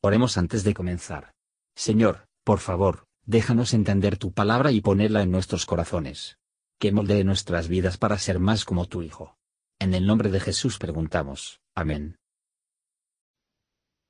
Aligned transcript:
Oremos 0.00 0.38
antes 0.38 0.62
de 0.62 0.74
comenzar. 0.74 1.32
Señor, 1.74 2.28
por 2.44 2.60
favor, 2.60 3.06
déjanos 3.26 3.74
entender 3.74 4.16
tu 4.16 4.32
palabra 4.32 4.70
y 4.70 4.80
ponerla 4.80 5.22
en 5.22 5.32
nuestros 5.32 5.66
corazones. 5.66 6.38
Que 6.78 6.92
moldee 6.92 7.24
nuestras 7.24 7.66
vidas 7.66 7.98
para 7.98 8.16
ser 8.18 8.38
más 8.38 8.64
como 8.64 8.86
tu 8.86 9.02
Hijo. 9.02 9.36
En 9.80 9.94
el 9.94 10.06
nombre 10.06 10.30
de 10.30 10.38
Jesús 10.38 10.78
preguntamos. 10.78 11.60
Amén. 11.74 12.16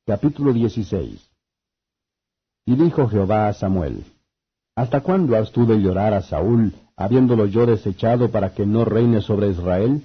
Capítulo 0.07 0.53
16 0.53 1.31
Y 2.67 2.77
dijo 2.77 3.09
Jehová 3.09 3.49
a 3.49 3.55
Samuel, 3.55 4.05
¿Hasta 4.77 5.01
cuándo 5.01 5.37
has 5.37 5.53
tú 5.53 5.67
de 5.67 5.77
llorar 5.81 6.13
a 6.13 6.21
Saúl, 6.21 6.75
habiéndolo 6.97 7.47
yo 7.47 7.65
desechado 7.65 8.31
para 8.31 8.55
que 8.55 8.67
no 8.67 8.85
reine 8.85 9.23
sobre 9.23 9.49
Israel? 9.49 10.03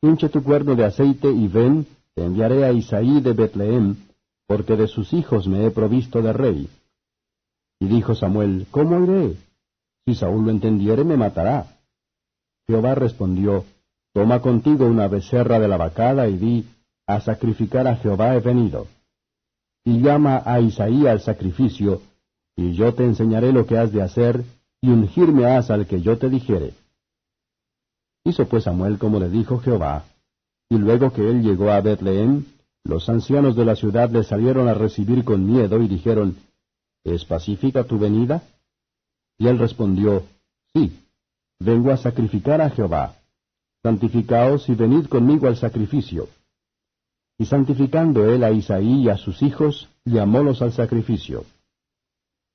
Hinche 0.00 0.28
tu 0.28 0.44
cuerno 0.44 0.76
de 0.76 0.84
aceite 0.84 1.28
y 1.28 1.48
ven, 1.48 1.86
te 2.14 2.24
enviaré 2.24 2.64
a 2.64 2.72
Isaí 2.72 3.20
de 3.20 3.32
Betlehem, 3.32 3.96
porque 4.52 4.76
de 4.76 4.86
sus 4.86 5.14
hijos 5.14 5.48
me 5.48 5.64
he 5.64 5.70
provisto 5.70 6.20
de 6.20 6.30
rey. 6.30 6.68
Y 7.80 7.86
dijo 7.86 8.14
Samuel, 8.14 8.66
¿Cómo 8.70 9.02
iré? 9.02 9.34
Si 10.04 10.14
Saúl 10.14 10.44
lo 10.44 10.50
entendiere, 10.50 11.04
me 11.04 11.16
matará. 11.16 11.78
Jehová 12.66 12.94
respondió, 12.94 13.64
Toma 14.12 14.42
contigo 14.42 14.84
una 14.84 15.08
becerra 15.08 15.58
de 15.58 15.68
la 15.68 15.78
vacada 15.78 16.28
y 16.28 16.36
di, 16.36 16.66
A 17.06 17.22
sacrificar 17.22 17.88
a 17.88 17.96
Jehová 17.96 18.36
he 18.36 18.40
venido. 18.40 18.88
Y 19.86 20.02
llama 20.02 20.42
a 20.44 20.60
Isaí 20.60 21.06
al 21.06 21.22
sacrificio, 21.22 22.02
y 22.54 22.74
yo 22.74 22.92
te 22.92 23.04
enseñaré 23.04 23.54
lo 23.54 23.64
que 23.64 23.78
has 23.78 23.90
de 23.90 24.02
hacer, 24.02 24.44
y 24.82 24.90
ungirme 24.90 25.46
has 25.46 25.70
al 25.70 25.86
que 25.86 26.02
yo 26.02 26.18
te 26.18 26.28
dijere. 26.28 26.74
Hizo 28.22 28.46
pues 28.46 28.64
Samuel 28.64 28.98
como 28.98 29.18
le 29.18 29.30
dijo 29.30 29.60
Jehová, 29.60 30.04
y 30.68 30.76
luego 30.76 31.10
que 31.10 31.22
él 31.22 31.40
llegó 31.40 31.70
a 31.70 31.80
Betlehem, 31.80 32.44
los 32.84 33.08
ancianos 33.08 33.54
de 33.54 33.64
la 33.64 33.76
ciudad 33.76 34.10
le 34.10 34.24
salieron 34.24 34.68
a 34.68 34.74
recibir 34.74 35.24
con 35.24 35.46
miedo 35.46 35.80
y 35.80 35.88
dijeron, 35.88 36.36
¿Es 37.04 37.24
pacífica 37.24 37.84
tu 37.84 37.98
venida? 37.98 38.42
Y 39.38 39.48
él 39.48 39.58
respondió, 39.58 40.24
Sí, 40.74 40.98
vengo 41.58 41.90
a 41.90 41.96
sacrificar 41.96 42.60
a 42.60 42.70
Jehová. 42.70 43.16
Santificaos 43.82 44.68
y 44.68 44.74
venid 44.74 45.06
conmigo 45.06 45.48
al 45.48 45.56
sacrificio. 45.56 46.28
Y 47.38 47.46
santificando 47.46 48.30
él 48.30 48.44
a 48.44 48.52
Isaí 48.52 49.02
y 49.02 49.08
a 49.08 49.16
sus 49.16 49.42
hijos, 49.42 49.88
llamólos 50.04 50.62
al 50.62 50.72
sacrificio. 50.72 51.44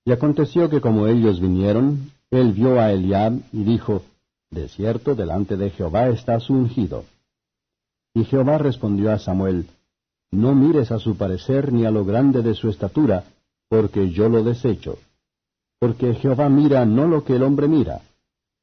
Y 0.06 0.12
aconteció 0.12 0.69
que 0.69 0.80
como 0.80 1.08
ellos 1.08 1.41
vinieron, 1.41 2.12
él 2.31 2.53
vio 2.53 2.80
a 2.80 2.91
Eliab 2.91 3.41
y 3.52 3.64
dijo, 3.64 4.03
De 4.50 4.69
cierto, 4.69 5.16
delante 5.16 5.58
de 5.58 5.69
Jehová 5.69 6.08
estás 6.08 6.50
ungido. 6.50 7.03
Y 8.14 8.23
Jehová 8.23 8.58
respondió 8.58 9.12
a 9.12 9.19
Samuel, 9.19 9.67
no 10.31 10.53
mires 10.53 10.92
a 10.92 11.00
su 11.00 11.16
parecer 11.16 11.72
ni 11.72 11.86
a 11.86 11.92
lo 11.92 12.03
grande 12.03 12.42
de 12.42 12.53
su 12.53 12.70
estatura, 12.70 13.23
porque 13.70 14.09
yo 14.09 14.30
lo 14.30 14.44
desecho. 14.44 14.97
Porque 15.80 16.14
Jehová 16.16 16.50
mira 16.50 16.86
no 16.86 17.08
lo 17.08 17.23
que 17.23 17.36
el 17.36 17.44
hombre 17.44 17.67
mira, 17.67 18.02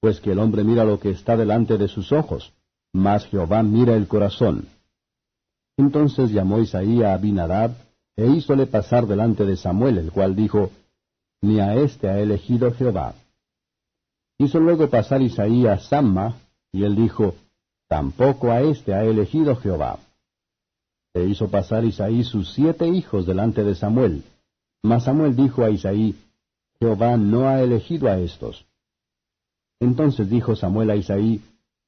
pues 0.01 0.21
que 0.21 0.33
el 0.33 0.39
hombre 0.39 0.65
mira 0.65 0.85
lo 0.85 1.01
que 1.01 1.11
está 1.11 1.37
delante 1.37 1.79
de 1.79 1.89
sus 1.89 2.13
ojos, 2.13 2.53
mas 2.93 3.27
Jehová 3.27 3.63
mira 3.63 3.95
el 3.95 4.07
corazón. 4.07 4.69
Entonces 5.77 6.31
llamó 6.31 6.61
Isaí 6.61 7.03
a 7.03 7.15
Abinadab, 7.15 7.73
e 8.17 8.27
hízole 8.27 8.67
pasar 8.67 9.07
delante 9.07 9.45
de 9.45 9.57
Samuel, 9.57 9.99
el 9.99 10.13
cual 10.13 10.37
dijo, 10.37 10.71
Ni 11.43 11.59
a 11.61 11.75
éste 11.75 12.09
ha 12.09 12.21
elegido 12.21 12.73
Jehová. 12.73 13.15
Hizo 14.39 14.61
luego 14.61 14.89
pasar 14.89 15.21
Isaí 15.21 15.67
a 15.67 15.79
Samma, 15.79 16.37
y 16.73 16.85
él 16.85 16.95
dijo, 16.95 17.35
Tampoco 17.89 18.53
a 18.53 18.63
éste 18.63 18.95
ha 18.95 19.05
elegido 19.05 19.57
Jehová. 19.57 19.99
E 21.15 21.25
hizo 21.25 21.49
pasar 21.49 21.85
Isaí 21.85 22.25
sus 22.25 22.53
siete 22.55 22.89
hijos 22.89 23.25
delante 23.25 23.63
de 23.63 23.77
Samuel. 23.77 24.25
Mas 24.83 25.05
Samuel 25.05 25.37
dijo 25.37 25.63
a 25.63 25.71
Isaí, 25.71 26.17
Jehová 26.81 27.17
no 27.17 27.49
ha 27.49 27.63
elegido 27.63 28.09
a 28.09 28.19
estos. 28.19 28.67
Entonces 29.79 30.29
dijo 30.29 30.57
Samuel 30.57 30.91
a 30.91 30.97
Isaí, 30.97 31.41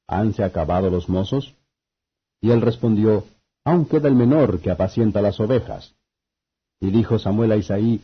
¿hanse 0.06 0.44
acabado 0.44 0.90
los 0.90 1.08
mozos? 1.08 1.54
Y 2.40 2.50
él 2.52 2.60
respondió, 2.60 3.24
Aún 3.64 3.86
queda 3.86 4.06
el 4.06 4.14
menor 4.14 4.60
que 4.60 4.70
apacienta 4.70 5.20
las 5.20 5.40
ovejas. 5.40 5.92
Y 6.78 6.90
dijo 6.90 7.18
Samuel 7.18 7.50
a 7.50 7.56
Isaí, 7.56 8.00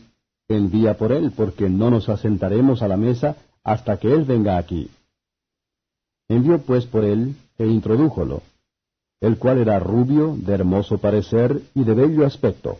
Envía 0.49 0.97
por 0.97 1.13
él, 1.13 1.31
porque 1.31 1.69
no 1.69 1.89
nos 1.89 2.09
asentaremos 2.09 2.81
a 2.81 2.89
la 2.89 2.97
mesa 2.97 3.37
hasta 3.63 3.97
que 3.97 4.13
él 4.13 4.25
venga 4.25 4.57
aquí. 4.57 4.89
Envió 6.27 6.61
pues 6.61 6.85
por 6.85 7.05
él, 7.05 7.37
e 7.57 7.65
introdújolo 7.65 8.41
el 9.23 9.37
cual 9.37 9.57
era 9.59 9.79
rubio, 9.79 10.35
de 10.37 10.53
hermoso 10.53 10.97
parecer 10.97 11.61
y 11.73 11.85
de 11.85 11.93
bello 11.93 12.25
aspecto. 12.25 12.77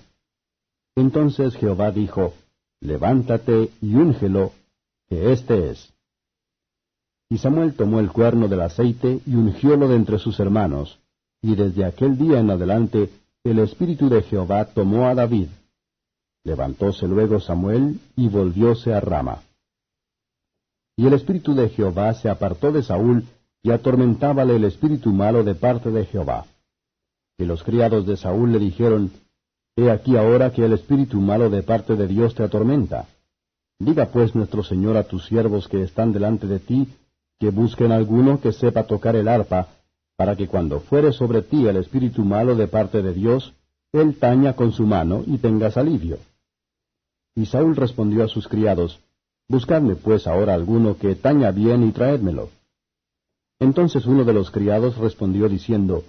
Entonces 0.94 1.56
Jehová 1.56 1.92
dijo, 1.92 2.34
Levántate 2.82 3.70
y 3.82 3.96
úngelo, 3.96 4.52
que 5.08 5.32
éste 5.32 5.70
es. 5.70 5.94
Y 7.30 7.38
Samuel 7.38 7.76
tomó 7.76 8.02
el 8.02 8.12
cuerno 8.12 8.50
del 8.50 8.60
aceite 8.60 9.22
y 9.26 9.36
ungiólo 9.36 9.88
de 9.88 9.96
entre 9.96 10.20
sus 10.20 10.38
hermanos, 10.42 11.00
y 11.42 11.56
desde 11.56 11.86
aquel 11.86 12.18
día 12.18 12.42
en 12.42 12.52
adelante 12.52 13.10
el 13.46 13.60
espíritu 13.60 14.10
de 14.10 14.22
Jehová 14.22 14.66
tomó 14.66 15.08
a 15.08 15.16
David. 15.16 15.48
Levantóse 16.44 17.08
luego 17.08 17.40
Samuel 17.40 18.02
y 18.18 18.28
volvióse 18.28 18.94
a 18.94 19.00
Rama. 19.00 19.44
Y 20.98 21.08
el 21.08 21.14
espíritu 21.14 21.56
de 21.56 21.70
Jehová 21.70 22.14
se 22.16 22.28
apartó 22.30 22.74
de 22.74 22.84
Saúl 22.84 23.24
y 23.64 23.72
atormentábale 23.72 24.58
el 24.58 24.66
espíritu 24.66 25.12
malo 25.14 25.44
de 25.44 25.56
parte 25.56 25.90
de 25.90 26.06
Jehová. 26.06 26.46
Y 27.38 27.46
los 27.46 27.64
criados 27.64 28.06
de 28.06 28.18
Saúl 28.18 28.52
le 28.52 28.60
dijeron, 28.60 29.12
He 29.76 29.90
aquí 29.90 30.18
ahora 30.18 30.52
que 30.52 30.66
el 30.66 30.74
espíritu 30.74 31.20
malo 31.20 31.50
de 31.50 31.64
parte 31.64 31.96
de 31.96 32.06
Dios 32.06 32.36
te 32.36 32.44
atormenta. 32.44 33.08
Diga 33.80 34.08
pues 34.08 34.36
nuestro 34.36 34.64
Señor 34.64 34.98
a 34.98 35.04
tus 35.04 35.26
siervos 35.26 35.68
que 35.68 35.82
están 35.82 36.12
delante 36.12 36.46
de 36.46 36.60
ti, 36.60 36.88
que 37.40 37.50
busquen 37.50 37.92
alguno 37.92 38.40
que 38.40 38.52
sepa 38.52 38.84
tocar 38.84 39.16
el 39.16 39.28
arpa, 39.28 39.70
para 40.16 40.36
que 40.36 40.48
cuando 40.48 40.80
fuere 40.80 41.12
sobre 41.12 41.42
ti 41.42 41.66
el 41.68 41.78
espíritu 41.78 42.24
malo 42.24 42.56
de 42.56 42.68
parte 42.68 43.02
de 43.02 43.14
Dios, 43.14 43.54
él 43.94 44.18
taña 44.20 44.54
con 44.54 44.74
su 44.74 44.86
mano 44.86 45.24
y 45.26 45.38
tengas 45.38 45.78
alivio. 45.78 46.20
Y 47.36 47.46
Saúl 47.46 47.76
respondió 47.76 48.24
a 48.24 48.28
sus 48.28 48.48
criados, 48.48 49.00
Buscadme 49.48 49.96
pues 49.96 50.28
ahora 50.28 50.54
alguno 50.54 50.98
que 50.98 51.16
taña 51.16 51.52
bien 51.52 51.88
y 51.88 51.92
traédmelo. 51.92 52.50
Entonces 53.60 54.06
uno 54.06 54.24
de 54.24 54.34
los 54.34 54.52
criados 54.52 54.98
respondió 54.98 55.48
diciendo, 55.48 56.04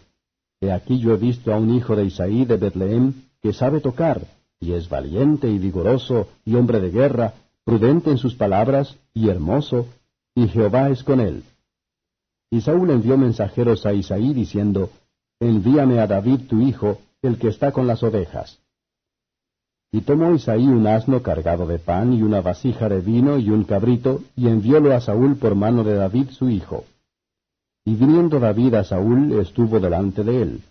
He 0.60 0.72
aquí 0.72 0.99
yo 0.99 1.12
he 1.12 1.16
visto 1.16 1.53
a 1.53 1.59
un 1.59 1.75
hijo 1.75 1.94
de 1.97 2.06
Isaí 2.06 2.44
de 2.44 2.56
Betlehem 2.56 3.12
que 3.43 3.53
sabe 3.53 3.81
tocar, 3.81 4.27
y 4.60 4.72
es 4.72 4.88
valiente 4.88 5.49
y 5.50 5.59
vigoroso, 5.59 6.28
y 6.44 6.55
hombre 6.55 6.81
de 6.81 6.91
guerra, 6.91 7.34
prudente 7.65 8.10
en 8.10 8.19
sus 8.19 8.34
palabras, 8.34 8.97
y 9.12 9.28
hermoso, 9.28 9.87
y 10.34 10.49
Jehová 10.49 10.91
es 10.91 11.05
con 11.05 11.21
él. 11.21 11.44
Y 12.50 12.60
Saúl 12.60 12.91
envió 12.91 13.19
mensajeros 13.19 13.84
a 13.84 13.93
Isaí 13.93 14.32
diciendo, 14.32 14.91
Envíame 15.41 15.99
a 15.99 16.06
David 16.06 16.43
tu 16.49 16.61
hijo, 16.61 16.99
el 17.21 17.38
que 17.38 17.49
está 17.49 17.72
con 17.72 17.87
las 17.87 18.03
ovejas. 18.03 18.61
Y 19.93 20.00
tomó 20.00 20.34
Isaí 20.34 20.66
un 20.66 20.87
asno 20.87 21.22
cargado 21.22 21.66
de 21.66 21.78
pan 21.78 22.12
y 22.12 22.22
una 22.22 22.41
vasija 22.41 22.88
de 22.88 23.00
vino 23.00 23.38
y 23.38 23.50
un 23.50 23.65
cabrito, 23.65 24.22
y 24.37 24.49
enviólo 24.49 24.94
a 24.94 25.00
Saúl 25.00 25.37
por 25.37 25.55
mano 25.55 25.84
de 25.84 25.94
David 25.94 26.31
su 26.31 26.49
hijo. 26.49 26.84
Y 27.84 27.94
viniendo 27.94 28.40
David 28.40 28.74
a 28.74 28.84
Saúl, 28.84 29.38
estuvo 29.40 29.78
delante 29.78 30.24
de 30.24 30.42
él, 30.42 30.62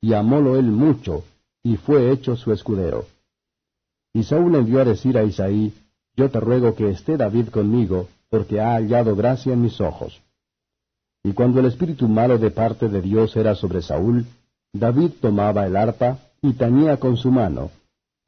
y 0.00 0.14
amólo 0.14 0.56
él 0.56 0.66
mucho, 0.66 1.24
y 1.62 1.76
fue 1.76 2.10
hecho 2.10 2.36
su 2.36 2.52
escudero. 2.52 3.06
Y 4.12 4.24
Saúl 4.24 4.54
envió 4.54 4.80
a 4.80 4.84
decir 4.84 5.16
a 5.16 5.24
Isaí, 5.24 5.72
Yo 6.16 6.30
te 6.30 6.40
ruego 6.40 6.74
que 6.74 6.88
esté 6.88 7.16
David 7.16 7.48
conmigo, 7.48 8.08
porque 8.30 8.60
ha 8.60 8.74
hallado 8.74 9.14
gracia 9.14 9.52
en 9.52 9.62
mis 9.62 9.80
ojos. 9.80 10.20
Y 11.22 11.32
cuando 11.32 11.60
el 11.60 11.66
espíritu 11.66 12.08
malo 12.08 12.38
de 12.38 12.50
parte 12.50 12.88
de 12.88 13.00
Dios 13.00 13.36
era 13.36 13.54
sobre 13.54 13.82
Saúl, 13.82 14.26
David 14.72 15.12
tomaba 15.20 15.66
el 15.66 15.76
arpa 15.76 16.18
y 16.42 16.52
tañía 16.54 16.98
con 16.98 17.16
su 17.16 17.30
mano, 17.30 17.70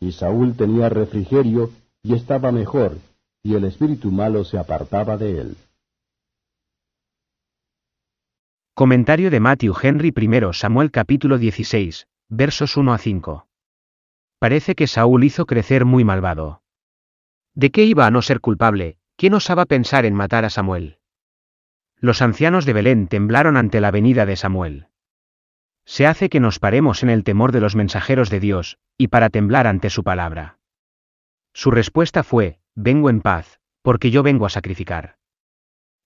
y 0.01 0.13
Saúl 0.13 0.57
tenía 0.57 0.89
refrigerio 0.89 1.71
y 2.03 2.15
estaba 2.15 2.53
mejor, 2.53 2.99
y 3.43 3.55
el 3.55 3.65
espíritu 3.65 4.11
malo 4.11 4.45
se 4.45 4.59
apartaba 4.59 5.17
de 5.17 5.41
él. 5.41 5.57
Comentario 8.79 9.33
de 9.33 9.41
Matthew 9.41 9.75
Henry 9.83 10.15
I 10.17 10.53
Samuel 10.53 10.93
capítulo 10.93 11.39
16, 11.39 12.07
versos 12.29 12.77
1 12.77 12.95
a 12.95 12.99
5. 12.99 13.49
Parece 14.39 14.77
que 14.77 14.87
Saúl 14.87 15.25
hizo 15.25 15.47
crecer 15.47 15.85
muy 15.85 16.05
malvado. 16.05 16.63
¿De 17.57 17.73
qué 17.73 17.83
iba 17.83 18.07
a 18.07 18.13
no 18.13 18.23
ser 18.23 18.39
culpable? 18.39 18.97
¿Quién 19.17 19.35
osaba 19.35 19.67
pensar 19.67 20.05
en 20.07 20.15
matar 20.15 20.45
a 20.45 20.49
Samuel? 20.49 20.99
Los 21.97 22.23
ancianos 22.23 22.67
de 22.67 22.73
Belén 22.73 23.09
temblaron 23.09 23.57
ante 23.57 23.81
la 23.81 23.91
venida 23.91 24.27
de 24.27 24.37
Samuel. 24.37 24.87
Se 25.85 26.07
hace 26.07 26.29
que 26.29 26.39
nos 26.39 26.61
paremos 26.61 27.03
en 27.03 27.11
el 27.11 27.25
temor 27.25 27.51
de 27.51 27.59
los 27.59 27.75
mensajeros 27.75 28.31
de 28.31 28.39
Dios, 28.39 28.79
y 28.97 29.09
para 29.09 29.29
temblar 29.29 29.67
ante 29.67 29.91
su 29.91 30.05
palabra. 30.05 30.61
Su 31.53 31.73
respuesta 31.73 32.23
fue, 32.23 32.61
vengo 32.77 33.11
en 33.11 33.23
paz, 33.23 33.59
porque 33.83 34.13
yo 34.13 34.23
vengo 34.23 34.47
a 34.47 34.51
sacrificar. 34.51 35.17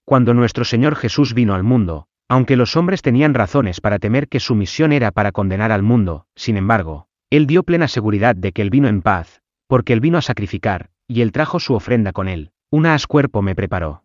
Cuando 0.07 0.33
nuestro 0.33 0.65
Señor 0.65 0.97
Jesús 0.97 1.35
vino 1.35 1.55
al 1.55 1.65
mundo, 1.65 2.09
aunque 2.29 2.57
los 2.57 2.77
hombres 2.77 3.03
tenían 3.03 3.35
razones 3.35 3.81
para 3.81 3.99
temer 3.99 4.29
que 4.29 4.41
su 4.41 4.55
misión 4.55 4.93
era 4.93 5.11
para 5.11 5.33
condenar 5.33 5.73
al 5.73 5.83
mundo, 5.83 6.27
sin 6.35 6.57
embargo, 6.57 7.07
él 7.31 7.47
dio 7.47 7.63
plena 7.63 7.89
seguridad 7.89 8.37
de 8.37 8.53
que 8.53 8.63
él 8.63 8.71
vino 8.71 8.89
en 8.89 9.03
paz, 9.03 9.43
porque 9.67 9.93
él 9.93 10.01
vino 10.01 10.19
a 10.19 10.23
sacrificar, 10.23 10.91
y 11.07 11.23
él 11.23 11.33
trajo 11.33 11.61
su 11.61 11.75
ofrenda 11.75 12.13
con 12.13 12.29
él, 12.29 12.53
una 12.71 12.95
as 12.95 13.07
cuerpo 13.07 13.43
me 13.43 13.55
preparó. 13.55 14.05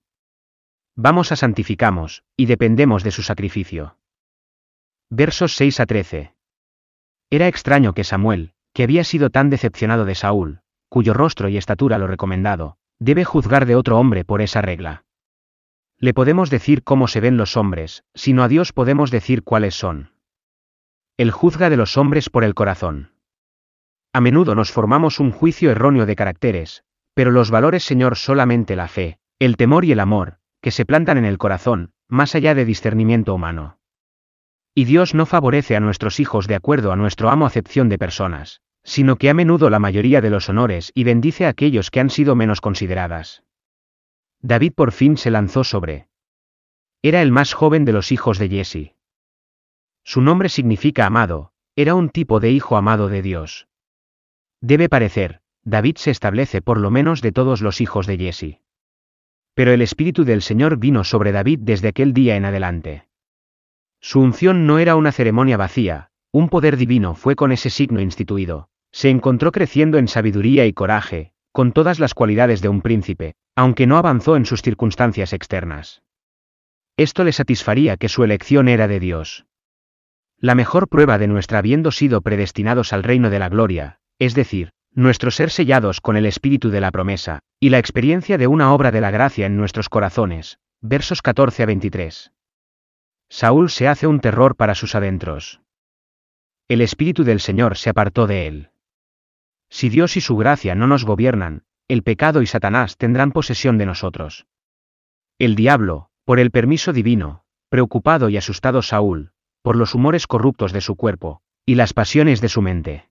Vamos 0.96 1.32
a 1.32 1.36
santificamos, 1.36 2.24
y 2.36 2.48
dependemos 2.48 3.04
de 3.04 3.12
su 3.12 3.24
sacrificio. 3.24 3.98
Versos 5.10 5.56
6 5.56 5.80
a 5.80 5.86
13. 5.86 6.34
Era 7.30 7.48
extraño 7.48 7.94
que 7.94 8.04
Samuel, 8.04 8.54
que 8.74 8.84
había 8.84 9.04
sido 9.04 9.30
tan 9.30 9.50
decepcionado 9.50 10.06
de 10.06 10.16
Saúl, 10.16 10.62
cuyo 10.90 11.14
rostro 11.14 11.50
y 11.50 11.58
estatura 11.58 11.98
lo 11.98 12.08
recomendado, 12.08 12.78
debe 13.00 13.26
juzgar 13.26 13.66
de 13.66 13.76
otro 13.76 14.00
hombre 14.00 14.26
por 14.26 14.42
esa 14.42 14.62
regla. 14.62 15.06
Le 16.00 16.14
podemos 16.14 16.50
decir 16.50 16.84
cómo 16.84 17.08
se 17.08 17.20
ven 17.20 17.38
los 17.38 17.58
hombres, 17.58 18.04
sino 18.14 18.44
a 18.44 18.48
Dios 18.48 18.72
podemos 18.72 19.10
decir 19.10 19.44
cuáles 19.44 19.76
son. 19.76 20.12
Él 21.18 21.32
juzga 21.32 21.72
de 21.72 21.78
los 21.78 21.98
hombres 21.98 22.30
por 22.30 22.44
el 22.44 22.54
corazón. 22.54 23.14
A 24.14 24.22
menudo 24.22 24.54
nos 24.54 24.72
formamos 24.72 25.20
un 25.20 25.32
juicio 25.32 25.72
erróneo 25.72 26.06
de 26.06 26.16
caracteres, 26.16 26.84
pero 27.16 27.32
los 27.32 27.50
valores 27.50 27.84
Señor 27.84 28.16
solamente 28.16 28.76
la 28.76 28.88
fe, 28.88 29.18
el 29.40 29.58
temor 29.58 29.86
y 29.86 29.92
el 29.92 30.00
amor, 30.00 30.38
que 30.62 30.70
se 30.70 30.86
plantan 30.86 31.18
en 31.18 31.26
el 31.26 31.40
corazón, 31.40 31.92
más 32.08 32.36
allá 32.36 32.54
de 32.54 32.66
discernimiento 32.66 33.34
humano. 33.34 33.80
Y 34.76 34.86
Dios 34.86 35.16
no 35.16 35.26
favorece 35.26 35.76
a 35.76 35.80
nuestros 35.80 36.20
hijos 36.20 36.46
de 36.46 36.54
acuerdo 36.54 36.92
a 36.92 36.96
nuestro 36.96 37.32
amo 37.32 37.48
acepción 37.48 37.90
de 37.90 37.98
personas, 37.98 38.62
sino 38.84 39.16
que 39.16 39.32
a 39.32 39.34
menudo 39.34 39.72
la 39.72 39.80
mayoría 39.80 40.22
de 40.22 40.30
los 40.30 40.48
honores 40.50 40.92
y 40.94 41.04
bendice 41.04 41.48
a 41.48 41.50
aquellos 41.50 41.90
que 41.90 42.00
han 42.00 42.12
sido 42.12 42.36
menos 42.36 42.62
consideradas. 42.62 43.44
David 44.42 44.74
por 44.74 44.92
fin 44.92 45.18
se 45.18 45.32
lanzó 45.32 45.64
sobre. 45.64 46.08
Era 47.02 47.22
el 47.22 47.32
más 47.32 47.54
joven 47.54 47.86
de 47.86 47.94
los 47.94 48.12
hijos 48.12 48.38
de 48.38 48.50
Jesse. 48.50 48.96
Su 50.04 50.22
nombre 50.22 50.50
significa 50.50 51.06
amado, 51.06 51.52
era 51.76 51.96
un 51.96 52.10
tipo 52.10 52.40
de 52.40 52.52
hijo 52.52 52.78
amado 52.78 53.10
de 53.10 53.22
Dios. 53.22 53.68
Debe 54.62 54.90
parecer, 54.90 55.42
David 55.64 55.98
se 55.98 56.12
establece 56.12 56.62
por 56.62 56.80
lo 56.80 56.92
menos 56.92 57.22
de 57.22 57.32
todos 57.32 57.62
los 57.62 57.82
hijos 57.82 58.08
de 58.08 58.18
Jesse. 58.18 58.62
Pero 59.54 59.72
el 59.72 59.82
Espíritu 59.82 60.24
del 60.24 60.42
Señor 60.42 60.78
vino 60.78 61.04
sobre 61.04 61.32
David 61.32 61.60
desde 61.62 61.90
aquel 61.90 62.14
día 62.14 62.36
en 62.36 62.46
adelante. 62.46 63.08
Su 64.00 64.22
unción 64.22 64.66
no 64.66 64.80
era 64.80 64.96
una 64.96 65.12
ceremonia 65.12 65.58
vacía, 65.58 66.10
un 66.32 66.50
poder 66.50 66.78
divino 66.78 67.16
fue 67.16 67.36
con 67.36 67.52
ese 67.52 67.70
signo 67.70 68.00
instituido, 68.00 68.70
se 68.92 69.10
encontró 69.10 69.52
creciendo 69.52 69.98
en 69.98 70.08
sabiduría 70.08 70.66
y 70.66 70.74
coraje, 70.74 71.34
con 71.52 71.72
todas 71.72 72.00
las 72.00 72.14
cualidades 72.14 72.62
de 72.62 72.70
un 72.70 72.82
príncipe, 72.82 73.36
aunque 73.58 73.88
no 73.88 73.98
avanzó 73.98 74.36
en 74.36 74.46
sus 74.46 74.62
circunstancias 74.62 75.34
externas. 75.34 76.04
Esto 76.96 77.24
le 77.24 77.34
satisfaría 77.34 77.98
que 77.98 78.08
su 78.08 78.24
elección 78.24 78.68
era 78.68 78.88
de 78.88 79.00
Dios. 79.00 79.48
La 80.38 80.54
mejor 80.54 80.88
prueba 80.88 81.18
de 81.18 81.28
nuestra 81.28 81.58
habiendo 81.58 81.92
sido 81.92 82.22
predestinados 82.22 82.94
al 82.94 83.02
reino 83.02 83.32
de 83.32 83.40
la 83.40 83.50
gloria, 83.50 84.00
es 84.20 84.36
decir, 84.36 84.74
nuestro 84.94 85.32
ser 85.32 85.50
sellados 85.50 86.02
con 86.02 86.18
el 86.18 86.28
espíritu 86.28 86.70
de 86.70 86.82
la 86.82 86.92
promesa, 86.92 87.40
y 87.60 87.70
la 87.70 87.80
experiencia 87.80 88.38
de 88.38 88.46
una 88.46 88.72
obra 88.74 88.92
de 88.92 89.02
la 89.02 89.10
gracia 89.10 89.48
en 89.48 89.58
nuestros 89.58 89.90
corazones. 89.90 90.60
Versos 90.80 91.24
14 91.24 91.64
a 91.64 91.66
23. 91.66 92.32
Saúl 93.28 93.72
se 93.72 93.88
hace 93.88 94.06
un 94.06 94.20
terror 94.20 94.56
para 94.56 94.76
sus 94.76 94.94
adentros. 94.94 95.62
El 96.68 96.82
espíritu 96.82 97.24
del 97.24 97.40
Señor 97.40 97.76
se 97.76 97.90
apartó 97.90 98.28
de 98.28 98.46
él. 98.46 98.70
Si 99.70 99.90
Dios 99.90 100.16
y 100.16 100.22
su 100.22 100.38
gracia 100.38 100.76
no 100.76 100.86
nos 100.86 101.06
gobiernan, 101.06 101.64
el 101.88 102.04
pecado 102.04 102.42
y 102.42 102.48
Satanás 102.48 102.98
tendrán 102.98 103.32
posesión 103.32 103.78
de 103.78 103.86
nosotros. 103.86 104.46
El 105.40 105.56
diablo, 105.56 106.10
por 106.26 106.40
el 106.40 106.52
permiso 106.52 106.92
divino, 106.92 107.46
preocupado 107.70 108.30
y 108.30 108.38
asustado 108.38 108.82
Saúl, 108.82 109.32
por 109.62 109.78
los 109.78 109.96
humores 109.96 110.28
corruptos 110.28 110.74
de 110.74 110.82
su 110.82 110.96
cuerpo, 110.96 111.42
y 111.66 111.76
las 111.76 111.94
pasiones 111.94 112.42
de 112.42 112.50
su 112.50 112.62
mente. 112.62 113.10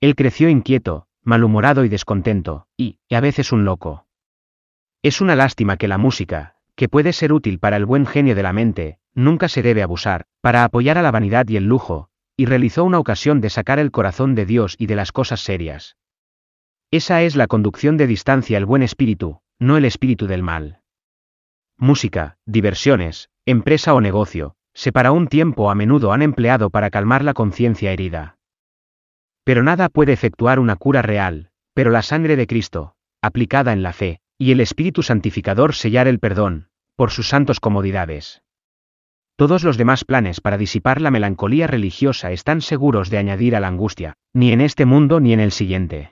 Él 0.00 0.14
creció 0.14 0.48
inquieto, 0.48 1.06
malhumorado 1.22 1.84
y 1.84 1.88
descontento, 1.88 2.66
y, 2.76 2.98
a 3.10 3.20
veces 3.20 3.52
un 3.52 3.64
loco. 3.64 4.06
Es 5.02 5.20
una 5.20 5.34
lástima 5.34 5.76
que 5.76 5.88
la 5.88 5.98
música, 5.98 6.56
que 6.76 6.88
puede 6.88 7.12
ser 7.12 7.32
útil 7.32 7.58
para 7.58 7.76
el 7.76 7.86
buen 7.86 8.06
genio 8.06 8.34
de 8.34 8.42
la 8.42 8.52
mente, 8.52 8.98
nunca 9.14 9.48
se 9.48 9.62
debe 9.62 9.82
abusar, 9.82 10.26
para 10.40 10.64
apoyar 10.64 10.98
a 10.98 11.02
la 11.02 11.10
vanidad 11.10 11.48
y 11.48 11.56
el 11.56 11.64
lujo, 11.64 12.10
y 12.36 12.46
realizó 12.46 12.84
una 12.84 12.98
ocasión 12.98 13.40
de 13.40 13.50
sacar 13.50 13.78
el 13.78 13.90
corazón 13.90 14.34
de 14.34 14.46
Dios 14.46 14.76
y 14.78 14.86
de 14.86 14.96
las 14.96 15.12
cosas 15.12 15.40
serias. 15.40 15.96
Esa 16.92 17.22
es 17.22 17.36
la 17.36 17.46
conducción 17.46 17.96
de 17.96 18.06
distancia 18.06 18.58
el 18.58 18.66
buen 18.66 18.82
espíritu, 18.82 19.40
no 19.58 19.78
el 19.78 19.86
espíritu 19.86 20.26
del 20.26 20.42
mal. 20.42 20.80
Música, 21.78 22.36
diversiones, 22.44 23.30
empresa 23.46 23.94
o 23.94 24.02
negocio, 24.02 24.56
se 24.74 24.92
para 24.92 25.10
un 25.10 25.26
tiempo 25.26 25.70
a 25.70 25.74
menudo 25.74 26.12
han 26.12 26.20
empleado 26.20 26.68
para 26.68 26.90
calmar 26.90 27.24
la 27.24 27.32
conciencia 27.32 27.92
herida. 27.92 28.36
Pero 29.42 29.62
nada 29.62 29.88
puede 29.88 30.12
efectuar 30.12 30.58
una 30.58 30.76
cura 30.76 31.00
real, 31.00 31.50
pero 31.72 31.90
la 31.90 32.02
sangre 32.02 32.36
de 32.36 32.46
Cristo, 32.46 32.94
aplicada 33.22 33.72
en 33.72 33.82
la 33.82 33.94
fe, 33.94 34.20
y 34.36 34.52
el 34.52 34.60
Espíritu 34.60 35.02
Santificador 35.02 35.74
sellar 35.74 36.08
el 36.08 36.18
perdón, 36.18 36.68
por 36.94 37.10
sus 37.10 37.26
santos 37.26 37.58
comodidades. 37.58 38.42
Todos 39.36 39.64
los 39.64 39.78
demás 39.78 40.04
planes 40.04 40.42
para 40.42 40.58
disipar 40.58 41.00
la 41.00 41.10
melancolía 41.10 41.66
religiosa 41.66 42.32
están 42.32 42.60
seguros 42.60 43.08
de 43.08 43.16
añadir 43.16 43.56
a 43.56 43.60
la 43.60 43.68
angustia, 43.68 44.12
ni 44.34 44.52
en 44.52 44.60
este 44.60 44.84
mundo 44.84 45.20
ni 45.20 45.32
en 45.32 45.40
el 45.40 45.52
siguiente. 45.52 46.11